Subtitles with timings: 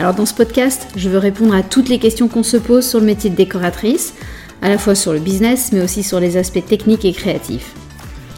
[0.00, 3.00] Alors dans ce podcast, je veux répondre à toutes les questions qu'on se pose sur
[3.00, 4.14] le métier de décoratrice,
[4.62, 7.74] à la fois sur le business mais aussi sur les aspects techniques et créatifs.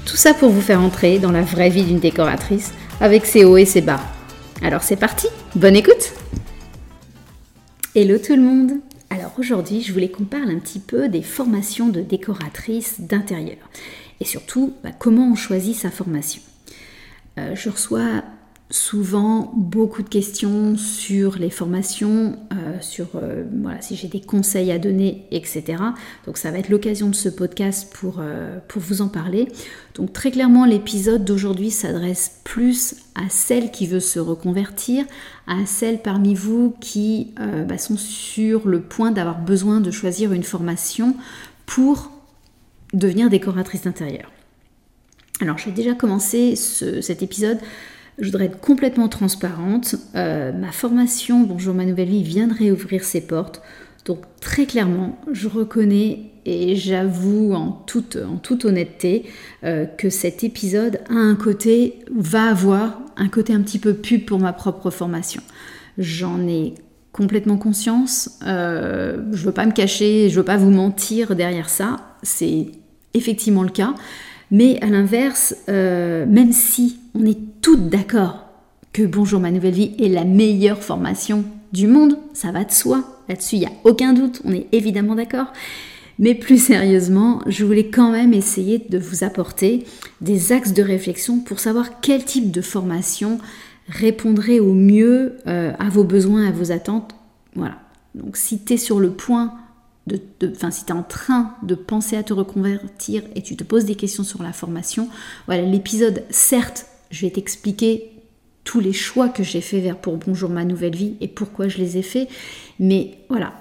[0.04, 3.58] Tout ça pour vous faire entrer dans la vraie vie d'une décoratrice avec ses hauts
[3.58, 4.00] et ses bas.
[4.60, 6.14] Alors c'est parti, bonne écoute
[7.94, 8.72] Hello tout le monde
[9.10, 13.70] Alors aujourd'hui je voulais qu'on parle un petit peu des formations de décoratrice d'intérieur
[14.18, 16.42] et surtout bah, comment on choisit sa formation.
[17.38, 18.24] Euh, je reçois
[18.72, 24.72] souvent beaucoup de questions sur les formations, euh, sur euh, voilà, si j'ai des conseils
[24.72, 25.64] à donner, etc.
[26.26, 28.20] Donc ça va être l'occasion de ce podcast pour,
[28.68, 29.48] pour vous en parler.
[29.94, 35.04] Donc très clairement, l'épisode d'aujourd'hui s'adresse plus à celles qui veulent se reconvertir,
[35.46, 37.34] à celles parmi vous qui
[37.68, 41.14] bah, sont sur le point d'avoir besoin de choisir une formation
[41.66, 42.10] pour
[42.94, 44.30] devenir décoratrice d'intérieur.
[45.40, 47.58] Alors, je vais déjà commencer cet épisode.
[48.18, 49.96] Je voudrais être complètement transparente.
[50.14, 53.62] Euh, ma formation Bonjour ma nouvelle vie vient de réouvrir ses portes.
[54.04, 59.24] Donc très clairement, je reconnais et j'avoue en toute, en toute honnêteté
[59.64, 64.24] euh, que cet épisode a un côté, va avoir un côté un petit peu pub
[64.24, 65.42] pour ma propre formation.
[65.98, 66.74] J'en ai
[67.12, 68.38] complètement conscience.
[68.46, 72.16] Euh, je veux pas me cacher, je veux pas vous mentir derrière ça.
[72.22, 72.72] C'est
[73.14, 73.94] effectivement le cas.
[74.52, 78.46] Mais à l'inverse, euh, même si on est toutes d'accord
[78.92, 83.02] que Bonjour ma nouvelle vie est la meilleure formation du monde, ça va de soi.
[83.30, 85.46] Là-dessus, il n'y a aucun doute, on est évidemment d'accord.
[86.18, 89.86] Mais plus sérieusement, je voulais quand même essayer de vous apporter
[90.20, 93.38] des axes de réflexion pour savoir quel type de formation
[93.88, 97.14] répondrait au mieux euh, à vos besoins, à vos attentes.
[97.54, 97.76] Voilà.
[98.14, 99.54] Donc si tu sur le point
[100.06, 100.20] de,
[100.70, 103.94] si tu es en train de penser à te reconvertir et tu te poses des
[103.94, 105.08] questions sur la formation,
[105.46, 108.10] voilà, l'épisode, certes, je vais t'expliquer
[108.64, 111.78] tous les choix que j'ai fait vers pour Bonjour ma nouvelle vie et pourquoi je
[111.78, 112.28] les ai faits,
[112.78, 113.54] mais voilà,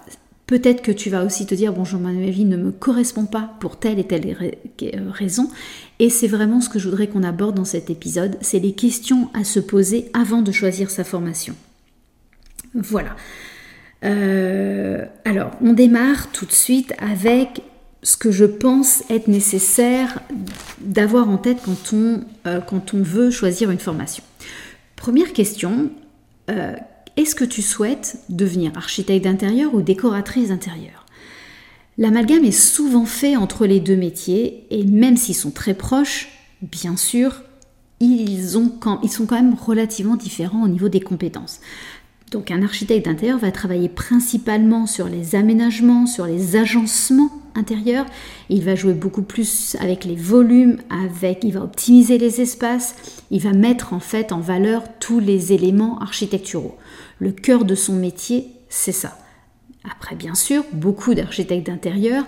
[0.47, 3.55] peut-être que tu vas aussi te dire Bonjour ma nouvelle vie ne me correspond pas
[3.59, 4.57] pour telle et telle
[5.11, 5.49] raison,
[5.99, 9.29] et c'est vraiment ce que je voudrais qu'on aborde dans cet épisode, c'est les questions
[9.33, 11.55] à se poser avant de choisir sa formation.
[12.73, 13.15] Voilà.
[14.03, 17.61] Euh, alors, on démarre tout de suite avec
[18.03, 20.19] ce que je pense être nécessaire
[20.79, 22.59] d'avoir en tête quand on, euh,
[22.93, 24.23] veut choisir une formation.
[24.95, 25.91] Première question,
[26.49, 26.73] euh,
[27.15, 31.05] est-ce que tu souhaites devenir architecte d'intérieur ou décoratrice d'intérieur?
[31.97, 36.29] L'amalgame est souvent fait entre les deux métiers et même s'ils sont très proches,
[36.61, 37.43] bien sûr,
[37.99, 41.59] ils sont quand même relativement différents au niveau des compétences.
[42.31, 48.05] Donc un architecte d'intérieur va travailler principalement sur les aménagements, sur les agencements intérieurs.
[48.49, 52.95] Il va jouer beaucoup plus avec les volumes, avec, il va optimiser les espaces,
[53.31, 56.77] il va mettre en fait en valeur tous les éléments architecturaux.
[57.19, 59.17] Le cœur de son métier, c'est ça.
[59.83, 62.23] Après, bien sûr, beaucoup d'architectes d'intérieur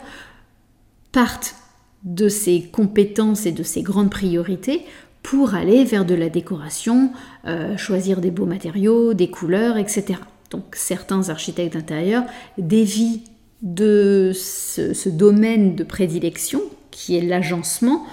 [1.13, 1.55] partent
[2.03, 4.85] de ses compétences et de ses grandes priorités
[5.23, 7.11] pour aller vers de la décoration,
[7.47, 10.19] euh, choisir des beaux matériaux, des couleurs, etc.
[10.51, 12.23] Donc certains architectes d'intérieur
[12.57, 13.23] dévient
[13.61, 18.05] de ce, domaine de prédilection qui est l'agencement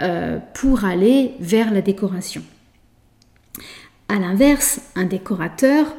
[0.00, 2.42] euh, pour aller vers la décoration.
[4.08, 5.94] A l'inverse, un décorateur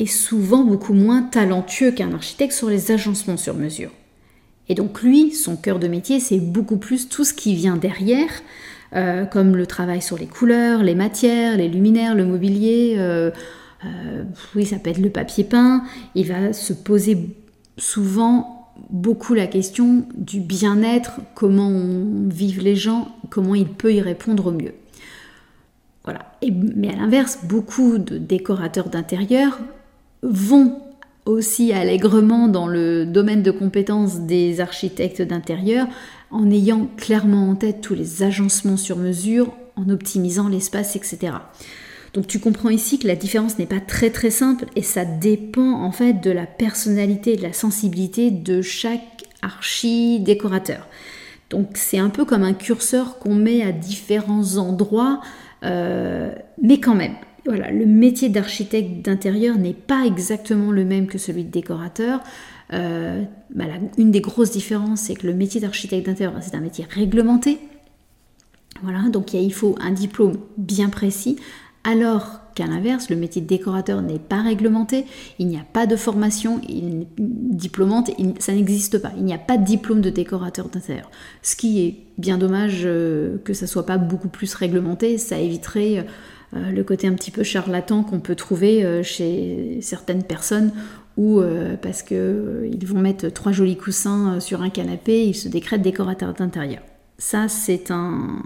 [0.00, 3.90] est souvent beaucoup moins talentueux qu'un architecte sur les agencements sur mesure.
[4.68, 8.30] Et donc lui, son cœur de métier, c'est beaucoup plus tout ce qui vient derrière,
[8.94, 12.96] euh, comme le travail sur les couleurs, les matières, les luminaires, le mobilier.
[12.98, 13.30] Euh,
[13.86, 14.24] euh,
[14.54, 15.82] oui, ça peut être le papier peint.
[16.14, 17.18] Il va se poser
[17.78, 21.72] souvent beaucoup la question du bien-être, comment
[22.28, 24.74] vivent les gens, comment il peut y répondre au mieux.
[26.04, 26.20] Voilà.
[26.76, 29.58] mais à l'inverse, beaucoup de décorateurs d'intérieur
[30.22, 30.80] vont
[31.24, 35.86] aussi allègrement dans le domaine de compétences des architectes d'intérieur
[36.32, 41.32] en ayant clairement en tête tous les agencements sur mesure, en optimisant l'espace, etc.
[42.14, 45.82] Donc tu comprends ici que la différence n'est pas très très simple et ça dépend
[45.82, 50.88] en fait de la personnalité de la sensibilité de chaque archi-décorateur.
[51.50, 55.20] Donc c'est un peu comme un curseur qu'on met à différents endroits,
[55.64, 57.14] euh, mais quand même,
[57.44, 62.20] voilà, le métier d'architecte d'intérieur n'est pas exactement le même que celui de décorateur.
[62.72, 63.22] Euh,
[63.54, 63.64] bah,
[63.98, 67.58] une des grosses différences, c'est que le métier d'architecte d'intérieur, c'est un métier réglementé.
[68.82, 71.36] Voilà, donc il faut un diplôme bien précis,
[71.84, 75.04] alors qu'à l'inverse, le métier de décorateur n'est pas réglementé,
[75.38, 76.60] il n'y a pas de formation
[77.18, 78.10] diplômante,
[78.40, 81.10] ça n'existe pas, il n'y a pas de diplôme de décorateur d'intérieur.
[81.42, 86.06] Ce qui est bien dommage euh, que ça soit pas beaucoup plus réglementé, ça éviterait
[86.54, 90.72] euh, le côté un petit peu charlatan qu'on peut trouver chez certaines personnes
[91.16, 91.42] ou
[91.82, 96.82] parce qu'ils vont mettre trois jolis coussins sur un canapé, ils se décrètent décorateur d'intérieur.
[97.18, 98.42] Ça, c'est un,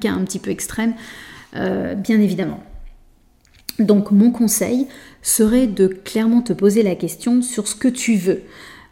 [0.00, 0.94] cas un petit peu extrême,
[1.52, 2.60] bien évidemment.
[3.78, 4.86] Donc mon conseil
[5.22, 8.42] serait de clairement te poser la question sur ce que tu veux.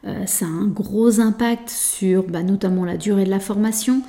[0.06, 4.02] Euh, ça a un gros impact sur bah, notamment la durée de la formation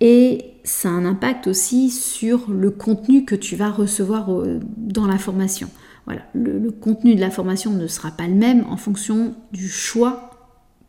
[0.00, 4.30] et ça a un impact aussi sur le contenu que tu vas recevoir
[4.76, 5.68] dans la formation.
[6.34, 10.30] Le, contenu de la formation ne sera pas le même en fonction du choix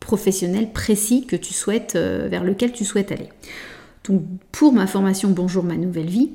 [0.00, 3.28] professionnel précis que tu souhaites, euh, vers lequel tu souhaites aller.
[4.08, 4.22] Donc
[4.52, 6.32] pour ma formation Bonjour ma nouvelle vie,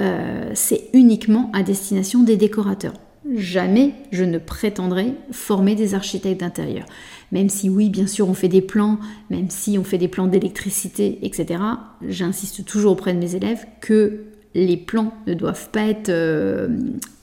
[0.00, 2.94] euh, c'est uniquement à destination des décorateurs.
[3.34, 6.84] Jamais je ne prétendrai former des architectes d'intérieur.
[7.32, 8.98] Même si oui, bien sûr, on fait des plans,
[9.30, 11.60] même si on fait des plans d'électricité, etc.,
[12.06, 16.68] j'insiste toujours auprès de mes élèves que les plans ne doivent pas être, euh,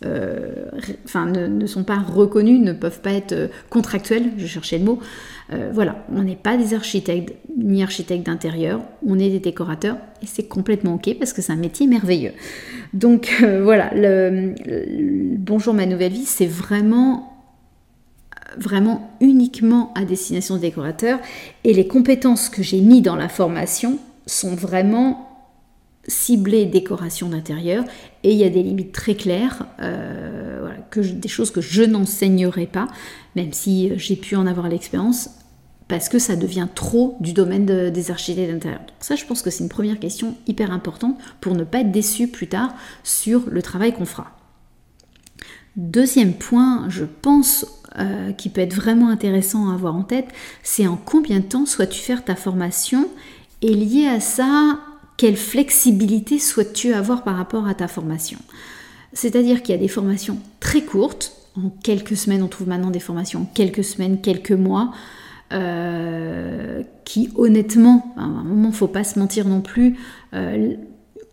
[0.06, 0.66] euh,
[1.06, 5.00] enfin, ne, sont pas reconnus, ne peuvent pas être contractuels, je cherchais le mot.
[5.74, 10.44] voilà, on n'est pas des architectes ni architectes d'intérieur, on est des décorateurs et c'est
[10.44, 12.34] complètement ok parce que c'est un métier merveilleux.
[12.94, 14.54] Donc euh, voilà, le,
[15.38, 17.28] Bonjour ma nouvelle vie, c'est vraiment
[18.58, 21.20] vraiment uniquement à destination des décorateurs
[21.64, 25.31] et les compétences que j'ai mis dans la formation sont vraiment
[26.08, 27.84] ciblées décoration d'intérieur
[28.24, 32.66] et il y a des limites très claires, euh, que des choses que je n'enseignerai
[32.66, 32.88] pas,
[33.36, 35.30] même si j'ai pu en avoir l'expérience
[35.88, 38.80] parce que ça devient trop du domaine des architectes d'intérieur.
[39.02, 42.30] ça, je pense que c'est une première question hyper importante pour ne pas être déçu
[42.30, 44.32] plus tard sur le travail qu'on fera.
[45.76, 47.66] Deuxième point, je pense,
[48.00, 50.30] euh, qui peut être vraiment intéressant à avoir en tête,
[50.64, 53.10] c'est en combien de temps souhaites-tu faire ta formation
[53.62, 54.80] et lié à ça,
[55.22, 58.40] quelle flexibilité souhaites-tu avoir par rapport à ta formation?
[59.14, 63.00] C'est-à-dire qu'il y a des formations très courtes, en quelques semaines, on trouve maintenant des
[63.00, 64.92] formations en quelques semaines, quelques mois,
[65.54, 69.96] euh, qui honnêtement, à un moment, faut pas se mentir non plus,
[70.34, 70.74] euh,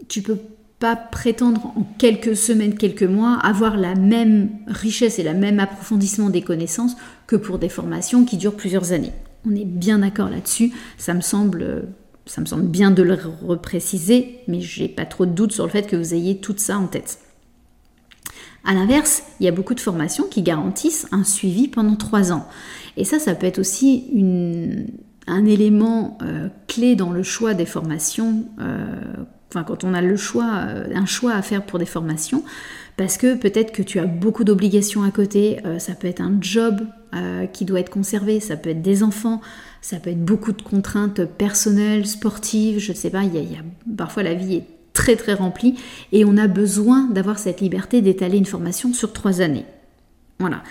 [0.07, 0.39] tu peux
[0.79, 6.29] pas prétendre en quelques semaines, quelques mois, avoir la même richesse et le même approfondissement
[6.29, 6.95] des connaissances
[7.27, 9.15] que pour des formations qui durent plusieurs années.
[9.47, 11.89] On est bien d'accord là-dessus, ça me semble
[12.29, 15.71] ça me semble bien de le repréciser, mais j'ai pas trop de doute sur le
[15.71, 17.19] fait que vous ayez tout ça en tête.
[18.65, 22.47] A l'inverse, il y a beaucoup de formations qui garantissent un suivi pendant trois ans.
[22.97, 24.05] Et ça, ça peut être aussi
[25.27, 28.85] un élément euh, clé dans le choix des formations, euh,
[29.49, 32.43] enfin quand on a le choix, euh, un choix à faire pour des formations,
[32.97, 36.81] parce que peut-être que tu as beaucoup d'obligations à côté, ça peut être un job
[37.53, 39.41] qui doit être conservé, ça peut être des enfants,
[39.81, 43.63] ça peut être beaucoup de contraintes personnelles, sportives, je ne sais pas, y, a,
[43.97, 45.77] parfois la vie est très très remplie
[46.13, 49.67] et on a besoin d'avoir cette liberté d'étaler une formation sur trois années.
[50.41, 50.63] Voilà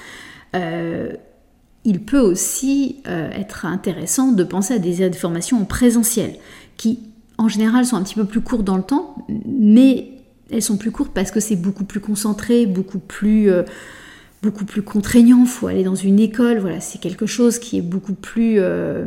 [1.88, 6.36] il peut aussi euh, être intéressant de penser à des formations en présentiel,
[6.76, 7.00] qui
[7.38, 10.10] en général sont un petit peu plus courtes dans le temps, mais
[10.52, 13.64] elles sont plus courtes parce que c'est beaucoup plus concentré, beaucoup plus, euh,
[14.48, 15.40] beaucoup plus contraignant.
[15.42, 19.06] Il faut aller dans une école, voilà, c'est quelque chose qui est beaucoup plus, euh,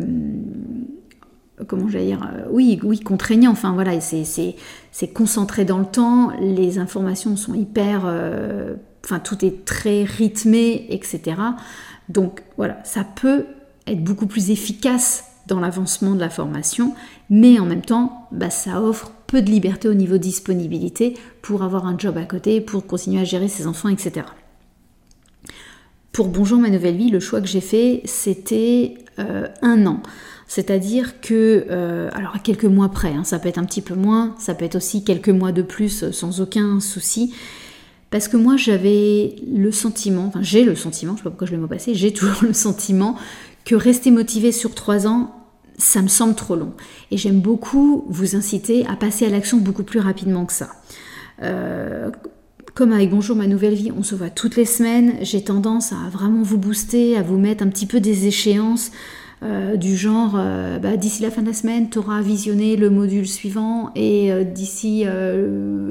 [1.67, 3.53] comment j'allais dire, oui, oui, contraignant.
[3.53, 8.05] Enfin voilà, c'est concentré dans le temps, les informations sont hyper,
[9.05, 11.37] enfin tout est très rythmé, etc.
[12.11, 13.47] Donc voilà, ça peut
[13.87, 16.95] être beaucoup plus efficace dans l'avancement de la formation,
[17.29, 21.87] mais en même temps, bah, ça offre peu de liberté au niveau disponibilité pour avoir
[21.87, 24.27] un job à côté, pour continuer à gérer ses enfants, etc.
[26.13, 30.03] Pour Bonjour ma nouvelle vie, le choix que j'ai fait, c'était euh, un an.
[30.49, 33.95] C'est-à-dire que, euh, alors à quelques mois près, hein, ça peut être un petit peu
[33.95, 37.33] moins, ça peut être aussi quelques mois de plus sans aucun souci,
[38.11, 41.53] parce que moi j'avais le sentiment, enfin j'ai le sentiment, je sais pas pourquoi je
[41.53, 43.17] le mot passé, j'ai toujours le sentiment
[43.65, 45.33] que rester motivé sur trois ans,
[45.79, 46.73] ça me semble trop long.
[47.13, 50.71] Et j'aime beaucoup vous inciter à passer à l'action beaucoup plus rapidement que ça.
[51.43, 52.11] Euh,
[52.75, 56.09] comme avec Bonjour ma nouvelle vie, on se voit toutes les semaines, j'ai tendance à
[56.11, 58.91] vraiment vous booster, à vous mettre un petit peu des échéances.
[59.43, 60.39] euh, du genre
[60.83, 65.05] bah, d'ici la fin de la semaine, tu auras visionné le module suivant et d'ici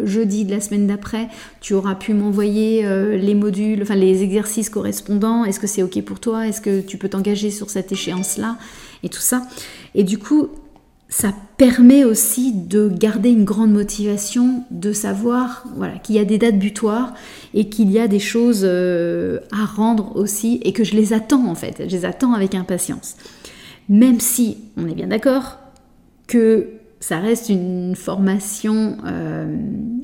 [0.04, 2.84] jeudi de la semaine d'après, tu auras pu m'envoyer
[3.18, 5.46] les modules, enfin les exercices correspondants.
[5.46, 6.48] Est-ce que c'est OK pour toi?
[6.48, 8.58] Est-ce que tu peux t'engager sur cette échéance-là?
[9.04, 9.42] Et tout ça.
[9.96, 10.50] Et du coup,
[11.10, 16.38] ça permet aussi de garder une grande motivation, de savoir voilà, qu'il y a des
[16.38, 17.16] dates butoirs
[17.56, 21.48] et qu'il y a des choses euh, à rendre aussi et que je les attends
[21.48, 23.16] en fait, je les attends avec impatience.
[23.90, 25.58] Même si on est bien d'accord
[26.28, 26.68] que
[27.00, 29.48] ça reste une formation euh,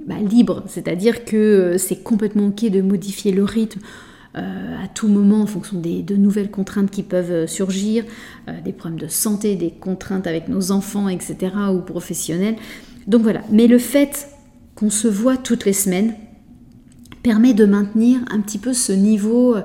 [0.07, 5.41] bah, libre, c'est-à-dire que c'est complètement ok de modifier le rythme euh, à tout moment
[5.41, 8.03] en fonction des, de nouvelles contraintes qui peuvent euh, surgir,
[8.47, 11.53] euh, des problèmes de santé, des contraintes avec nos enfants, etc.
[11.73, 12.55] ou professionnels.
[13.07, 14.27] Donc voilà, mais le fait
[14.75, 16.15] qu'on se voit toutes les semaines
[17.23, 19.55] permet de maintenir un petit peu ce niveau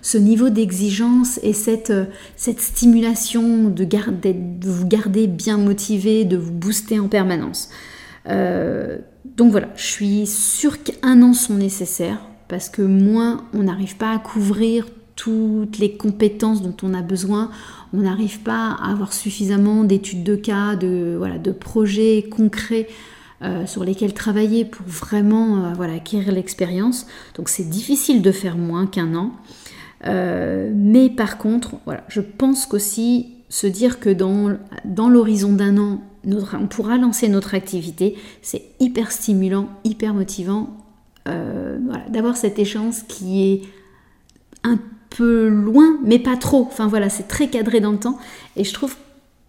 [0.00, 1.92] ce niveau d'exigence et cette,
[2.36, 7.68] cette stimulation de, garder, de, vous garder bien motivé, de vous booster en permanence.
[8.24, 14.12] donc voilà, je suis sûre qu'un an sont nécessaires parce que moins on n'arrive pas
[14.12, 14.86] à couvrir
[15.16, 17.50] toutes les compétences dont on a besoin,
[17.92, 22.86] on n'arrive pas à avoir suffisamment d'études de cas, de, voilà, de projets concrets
[23.42, 27.06] euh, sur lesquels travailler pour vraiment euh, voilà, acquérir l'expérience.
[27.34, 29.32] Donc c'est difficile de faire moins qu'un an.
[30.06, 35.78] Euh, mais par contre, voilà, je pense qu'aussi se dire que dans, dans l'horizon d'un
[35.78, 40.87] an, on pourra lancer notre activité, c'est hyper stimulant, hyper motivant
[41.28, 43.62] euh, d'avoir cette échéance qui est
[44.64, 44.78] un
[45.10, 46.66] peu loin, mais pas trop.
[46.68, 48.18] Enfin voilà, c'est très cadré dans le temps.
[48.56, 48.96] Et je trouve,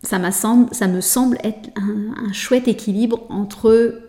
[0.03, 4.01] ça, semble, ça me semble être un, chouette équilibre entre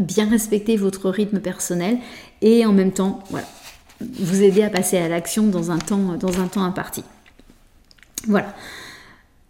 [0.00, 1.98] bien respecter votre rythme personnel
[2.40, 3.46] et en même temps, voilà,
[4.00, 7.04] vous aider à passer à l'action dans un temps, dans un temps imparti.
[8.26, 8.54] Voilà.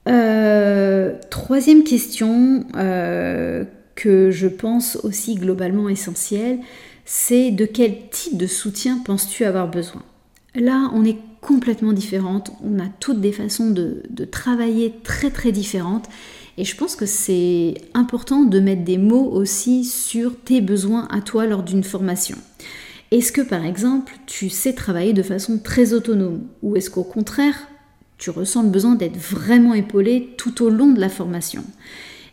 [0.09, 3.65] Euh, troisième question euh,
[3.95, 6.59] que je pense aussi globalement essentielle,
[7.05, 10.03] c'est de quel type de soutien penses-tu avoir besoin?
[10.55, 16.09] Là, on est complètement différentes, on a toutes des façons de, travailler très très différentes.
[16.57, 21.21] Et je pense que c'est important de mettre des mots aussi sur tes besoins à
[21.21, 22.37] toi lors d'une formation.
[23.11, 26.43] Est-ce que par exemple tu sais travailler de façon très autonome?
[26.63, 27.57] Ou est-ce qu'au contraire
[28.19, 31.65] tu ressens le besoin d'être vraiment épaulé tout au long de la formation?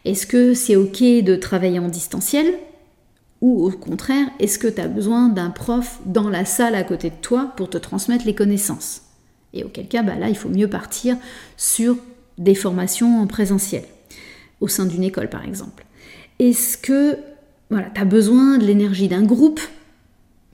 [0.06, 2.54] Est-ce que c'est ok de travailler en distanciel?
[3.42, 7.10] Ou au contraire, est-ce que tu as besoin d'un prof dans la salle à côté
[7.10, 9.02] de toi pour te transmettre les connaissances?
[9.54, 11.18] Et auquel cas, bah là, il faut mieux partir
[11.58, 11.98] sur
[12.38, 13.84] des formations en présentiel,
[14.62, 15.86] au sein d'une école par exemple.
[16.40, 17.18] Est-ce que
[17.70, 19.60] voilà, tu as besoin de l'énergie d'un groupe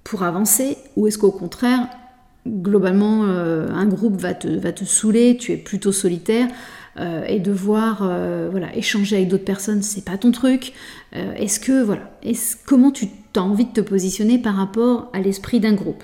[0.04, 1.88] pour avancer ou est-ce qu'au contraire,
[2.48, 6.48] globalement, euh, un groupe va te, va te saouler, tu es plutôt solitaire
[6.98, 10.74] euh, et devoir euh, voilà, échanger avec d'autres personnes, c'est pas ton truc.
[11.16, 12.18] Euh, est-ce que voilà,
[12.66, 16.04] comment tu as envie de te positionner par rapport à l'esprit d'un groupe?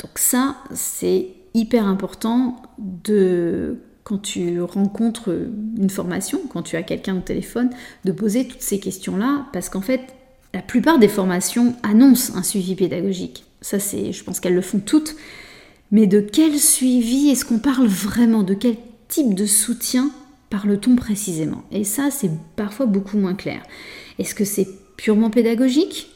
[0.00, 5.30] Donc ça, c'est hyper important de quand tu rencontres
[5.78, 7.70] une formation, quand tu as quelqu'un au téléphone,
[8.04, 10.00] de poser toutes ces questions-là, parce qu'en fait,
[10.52, 13.44] la plupart des formations annoncent un suivi pédagogique.
[13.60, 15.14] Ça, c'est, je pense qu'elles le font toutes.
[15.92, 18.42] Mais de quel suivi est-ce qu'on parle vraiment?
[18.42, 18.76] De quel
[19.10, 20.10] type de soutien
[20.48, 21.62] parle-t-on précisément?
[21.70, 23.62] Et ça, c'est parfois beaucoup moins clair.
[24.18, 26.10] Est-ce que c'est purement pédagogique?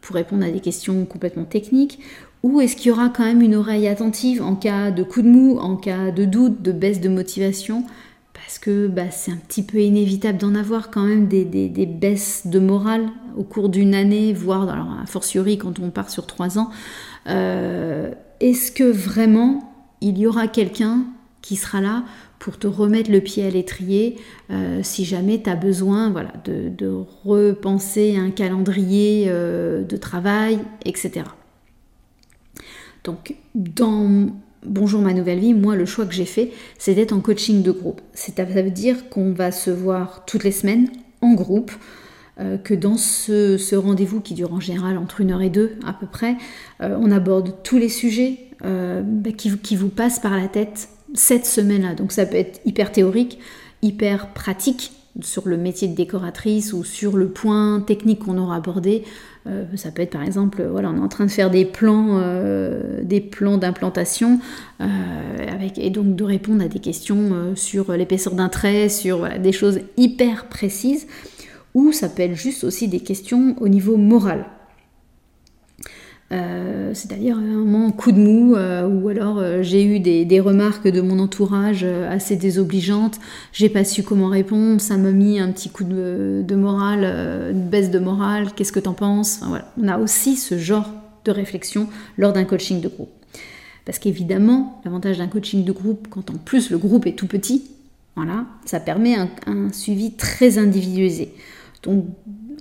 [0.00, 1.98] Pour répondre à des questions complètement techniques
[2.42, 5.28] ou est-ce qu'il y aura quand même une oreille attentive en cas de coup de
[5.28, 7.84] mou, en cas de doute, de baisse de motivation?
[8.32, 12.58] Parce que bah, c'est un petit peu inévitable d'en avoir quand même des, baisses de
[12.58, 16.70] morale au cours d'une année, voire alors, a fortiori quand on part sur trois ans.
[17.28, 18.10] Euh,
[18.40, 21.04] est-ce que vraiment il y aura quelqu'un
[21.42, 22.04] qui sera là
[22.38, 24.16] pour te remettre le pied à l'étrier
[24.50, 26.90] euh, si jamais tu as besoin voilà, de,
[27.24, 31.26] repenser un calendrier euh, de travail, etc.
[33.04, 34.28] Donc, dans
[34.66, 37.70] Bonjour ma nouvelle vie, moi le choix que j'ai fait, c'est d'être en coaching de
[37.70, 38.02] groupe.
[38.12, 40.90] Ça veut dire qu'on va se voir toutes les semaines
[41.22, 41.72] en groupe,
[42.38, 45.94] euh, que dans ce, rendez-vous qui dure en général entre une heure et deux à
[45.94, 46.36] peu près,
[46.80, 51.94] on aborde tous les sujets bah, qui, qui vous passent par la tête cette semaine-là.
[51.94, 53.38] Donc ça peut être hyper théorique,
[53.82, 59.04] hyper pratique sur le métier de décoratrice ou sur le point technique qu'on aura abordé.
[59.46, 62.18] Euh, ça peut être par exemple, voilà, on est en train de faire des plans,
[62.20, 64.38] euh, des plans d'implantation,
[64.80, 69.80] euh, et donc de répondre à des questions sur l'épaisseur d'un trait, sur des choses
[69.96, 71.06] hyper précises.
[71.74, 74.44] Ou ça peut être juste aussi des questions au niveau moral.
[76.30, 81.84] C'est-à-dire un moment coup de mou, ou alors j'ai eu des, remarques de mon entourage
[81.84, 83.18] assez désobligeantes,
[83.52, 87.04] j'ai pas su comment répondre, ça m'a mis un petit coup de, morale,
[87.52, 89.40] une baisse de morale, qu'est-ce que t'en penses?
[89.80, 90.90] On a aussi ce genre
[91.24, 93.10] de réflexion lors d'un coaching de groupe.
[93.84, 97.64] Parce qu'évidemment, l'avantage d'un coaching de groupe, quand en plus le groupe est tout petit,
[98.16, 101.32] voilà, ça permet un, suivi très individualisé.
[101.82, 102.06] Donc,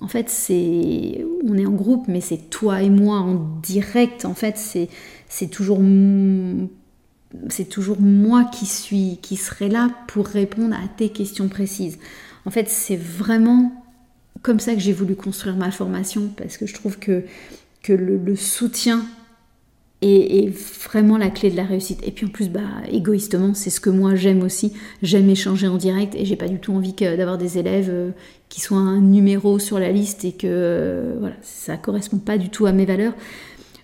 [0.01, 4.25] en fait, c'est, on est en groupe, mais c'est toi et moi en direct.
[4.25, 5.79] En fait, c'est, toujours,
[7.99, 11.99] moi qui suis, qui serai là pour répondre à tes questions précises.
[12.45, 13.71] En fait, c'est vraiment
[14.41, 17.23] comme ça que j'ai voulu construire ma formation parce que je trouve que
[17.87, 19.05] le soutien
[20.01, 20.49] est,
[20.85, 21.99] vraiment la clé de la réussite.
[22.05, 24.73] Et puis en plus, bah, égoïstement, c'est ce que moi j'aime aussi.
[25.01, 28.11] J'aime échanger en direct et j'ai pas du tout envie d'avoir des élèves euh,
[28.47, 32.49] qui soient un numéro sur la liste et que euh, voilà, ça correspond pas du
[32.49, 33.13] tout à mes valeurs.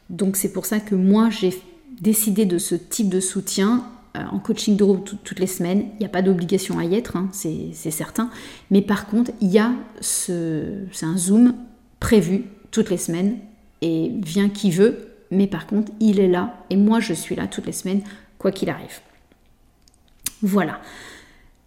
[0.10, 1.54] Donc c'est pour ça que moi j'ai
[2.02, 5.86] décidé de ce type de soutien euh, en coaching de groupe toutes les semaines.
[5.96, 8.30] Il n'y a pas d'obligation à y être, hein, c'est certain.
[8.72, 11.54] Mais par contre, il y a ce, un Zoom
[12.00, 13.38] prévu toutes les semaines
[13.82, 17.48] et vient qui veut mais par contre, il est là et moi je suis là
[17.48, 18.02] toutes les semaines,
[18.38, 19.00] quoi qu'il arrive.
[20.42, 20.80] Voilà.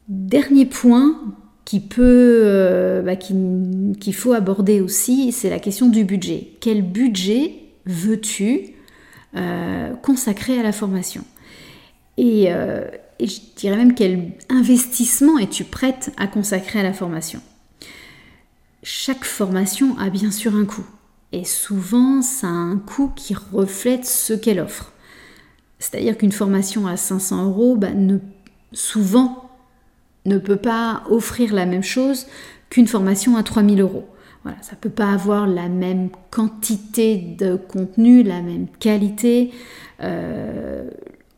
[0.08, 1.20] Dernier point
[1.64, 6.52] qui peut, euh, bah, qu'il faut aborder aussi, c'est la question du budget.
[6.60, 8.74] Quel budget veux-tu
[9.36, 11.24] euh, consacrer à la formation?
[12.18, 12.84] Euh,
[13.18, 17.40] et, je dirais même quel investissement es-tu prête à consacrer à la formation?
[18.82, 20.86] Chaque formation a bien sûr un coût.
[21.32, 24.92] Et souvent, ça a un coût qui reflète ce qu'elle offre.
[25.78, 27.88] C'est-à-dire qu'une formation à 500 euros, bah,
[28.72, 29.50] souvent,
[30.24, 32.26] ne peut pas offrir la même chose
[32.70, 34.06] qu'une formation à 3000 euros.
[34.44, 39.52] Voilà, ça ne peut pas avoir la même quantité de contenu, la même qualité.
[40.02, 40.88] Euh,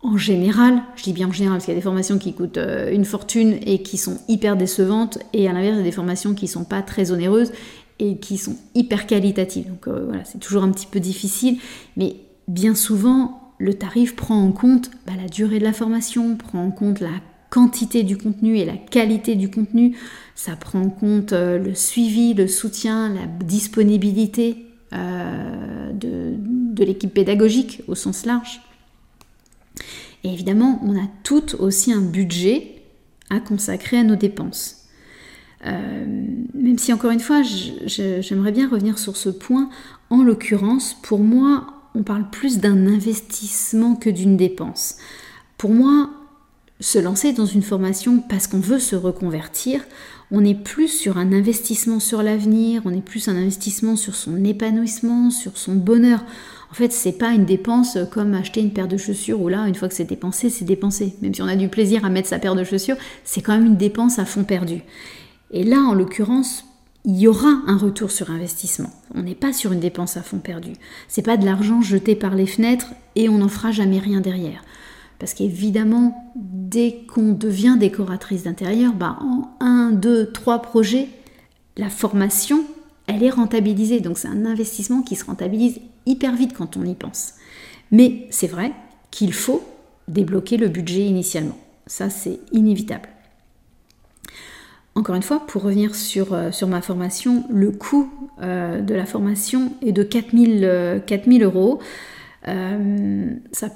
[0.03, 2.59] en général, je dis bien en général, parce qu'il y a des formations qui coûtent
[2.59, 5.93] euh, une fortune et qui sont hyper décevantes, et à l'inverse, il y a des
[5.93, 7.53] formations qui ne sont pas très onéreuses
[8.01, 9.69] et qui sont hyper qualitatives.
[9.69, 11.59] Donc euh, voilà, c'est toujours un petit peu difficile,
[11.97, 12.17] mais
[12.49, 16.71] bien souvent, le tarif prend en compte bah, la durée de la formation, prend en
[16.71, 17.13] compte la
[17.51, 19.97] quantité du contenu et la qualité du contenu,
[20.35, 27.13] ça prend en compte euh, le suivi, le soutien, la disponibilité euh, de, de l'équipe
[27.13, 28.63] pédagogique au sens large.
[30.25, 32.83] Et évidemment, on a tout aussi un budget
[33.31, 34.80] à consacrer à nos dépenses.
[35.67, 36.05] Euh,
[36.55, 39.69] même si encore une fois, j'aimerais bien revenir sur ce point.
[40.09, 44.97] En l'occurrence, pour moi, on parle plus d'un investissement que d'une dépense.
[45.59, 46.11] Pour moi,
[46.81, 49.83] se lancer dans une formation parce qu'on veut se reconvertir,
[50.31, 54.43] on est plus sur un investissement sur l'avenir, on est plus un investissement sur son
[54.45, 56.25] épanouissement, sur son bonheur.
[56.71, 59.75] En fait, c'est pas une dépense comme acheter une paire de chaussures où là, une
[59.75, 61.15] fois que c'est dépensé, c'est dépensé.
[61.21, 63.67] Même si on a du plaisir à mettre sa paire de chaussures, c'est quand même
[63.67, 64.83] une dépense à fond perdu.
[65.51, 66.65] Et là, en l'occurrence,
[67.05, 68.91] il y aura un retour sur investissement.
[69.15, 70.73] On n'est pas sur une dépense à fond perdu.
[71.09, 74.63] C'est pas de l'argent jeté par les fenêtres et on n'en fera jamais rien derrière.
[75.19, 81.09] Parce qu'évidemment, dès qu'on devient décoratrice d'intérieur, bah en un, deux, trois projets,
[81.77, 82.65] la formation,
[83.07, 84.01] elle est rentabilisée.
[84.01, 87.35] Donc c'est un investissement qui se rentabilise hyper vite quand on y pense.
[87.91, 88.73] Mais c'est vrai
[89.11, 89.63] qu'il faut
[90.09, 91.59] débloquer le budget initialement.
[91.87, 93.09] Ça, c'est inévitable.
[95.01, 98.11] Encore une fois, pour revenir sur, euh, sur ma formation, le coût
[98.43, 101.79] euh, de la formation est de 4000, 4000 euh, euros.
[102.45, 103.69] ça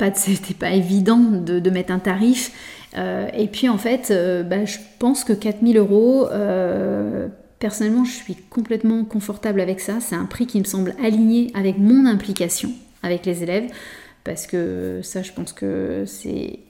[0.14, 2.52] c'était pas évident de, mettre un tarif.
[2.96, 4.10] et puis en fait,
[4.48, 6.26] bah, je pense que 4000 euros,
[7.58, 10.00] personnellement, je suis complètement confortable avec ça.
[10.00, 12.70] C'est un prix qui me semble aligné avec mon implication
[13.02, 13.70] avec les élèves.
[14.24, 16.60] Parce que ça, je pense que c'est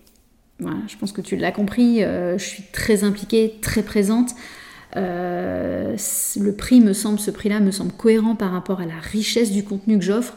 [0.87, 4.31] je pense que tu l'as compris, euh, je suis très impliquée, très présente.
[4.97, 5.97] Euh,
[6.39, 9.65] le prix me semble, ce prix-là me semble cohérent par rapport à la richesse du
[9.65, 10.35] contenu que j'offre.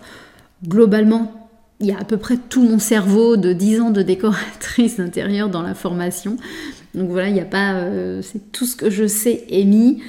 [0.67, 4.97] Globalement, il y a à peu près tout mon cerveau de 10 ans de décoratrice
[4.97, 6.37] d'intérieur dans la formation.
[6.93, 10.01] Donc voilà, il n'y a pas, euh, c'est tout ce que je sais est mis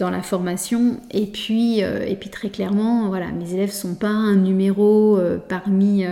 [0.00, 1.00] dans la formation.
[1.12, 5.16] Et puis, et puis très clairement, voilà, mes élèves sont pas un numéro
[5.48, 6.04] parmi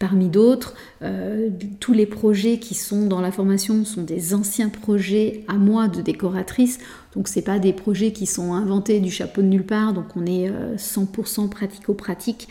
[0.00, 0.74] parmi d'autres.
[1.02, 5.86] Euh, tous les projets qui sont dans la formation sont des anciens projets à moi
[5.86, 6.80] de décoratrice,
[7.14, 10.26] donc c'est pas des projets qui sont inventés du chapeau de nulle part, donc on
[10.26, 12.48] est 100% euh, pratico-pratique.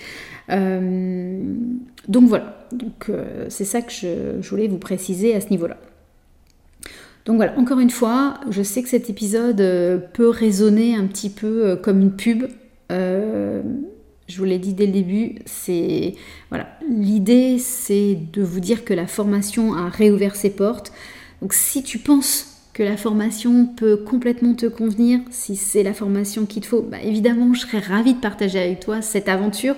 [0.51, 1.41] Euh,
[2.07, 2.67] donc voilà,
[3.49, 5.77] c'est ça que je, voulais vous préciser à ce niveau-là.
[7.25, 9.57] Donc voilà, encore une fois, je sais que cet épisode
[10.13, 12.45] peut résonner un petit peu comme une pub.
[14.29, 16.15] Je vous l'ai dit dès le début, c'est
[16.49, 20.93] voilà, l'idée c'est de vous dire que la formation a réouvert ses portes.
[21.41, 26.45] Donc si tu penses que la formation peut complètement te convenir, si c'est la formation
[26.45, 29.75] qu'il te faut, bah, évidemment, je serais ravie de partager avec toi cette aventure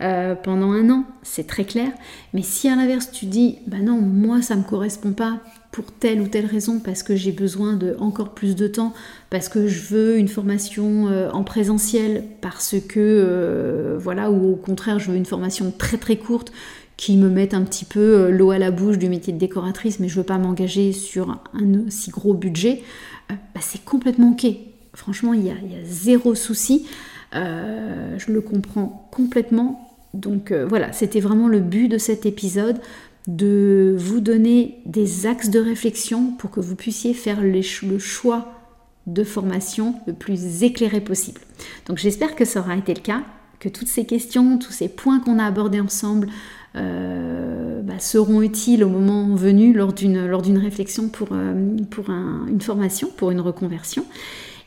[0.00, 1.92] euh, pendant un an, c'est très clair.
[2.32, 5.40] Mais si à l'inverse tu dis, bah non, moi ça me correspond pas
[5.72, 8.92] pour telle ou telle raison, parce que j'ai besoin de encore plus de temps,
[9.30, 14.56] parce que je veux une formation euh, en présentiel, parce que euh, voilà, ou au
[14.56, 16.52] contraire je veux une formation très très courte
[16.96, 20.00] qui me mette un petit peu euh, l'eau à la bouche du métier de décoratrice,
[20.00, 22.82] mais je veux pas m'engager sur un si gros budget,
[23.28, 24.46] bah, c'est complètement ok.
[24.94, 25.54] Franchement, il y a,
[25.84, 26.88] zéro souci.
[27.32, 29.86] je le comprends complètement.
[30.14, 32.78] Donc voilà, c'était vraiment le but de cet épisode,
[33.26, 38.60] de vous donner des axes de réflexion pour que vous puissiez faire le choix
[39.06, 41.40] de formation le plus éclairé possible.
[41.86, 43.22] Donc j'espère que ça aura été le cas,
[43.58, 46.28] que toutes ces questions, tous ces points qu'on a abordés ensemble
[46.76, 53.08] euh, bah, seront utiles au moment venu lors d'une réflexion pour, euh, pour une formation,
[53.16, 54.04] pour une reconversion.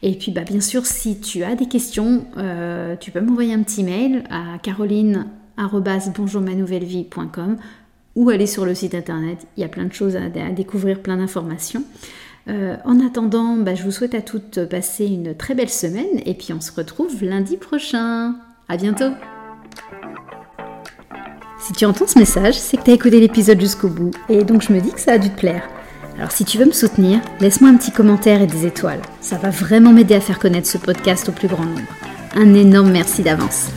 [0.01, 3.63] Et puis bah, bien sûr, si tu as des questions, euh, tu peux m'envoyer un
[3.63, 7.57] petit mail à caroline.bonjourmanouvellevie.com
[8.15, 9.39] ou aller sur le site internet.
[9.57, 11.83] Il y a plein de choses à, découvrir, plein d'informations.
[12.49, 16.33] Euh, en attendant, bah, je vous souhaite à toutes passer une très belle semaine et
[16.33, 18.35] puis on se retrouve lundi prochain.
[18.69, 19.11] À bientôt.
[21.59, 24.61] Si tu entends ce message, c'est que tu as écouté l'épisode jusqu'au bout et donc
[24.61, 25.63] je me dis que ça a dû te plaire.
[26.17, 29.01] Alors si tu veux me soutenir, laisse-moi un petit commentaire et des étoiles.
[29.21, 31.81] Ça va vraiment m'aider à faire connaître ce podcast au plus grand nombre.
[32.35, 33.69] Un énorme merci d'avance.